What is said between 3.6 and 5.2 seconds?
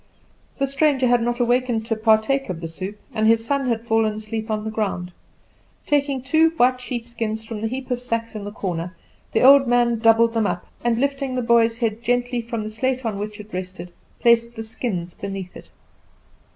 had fallen asleep on the ground.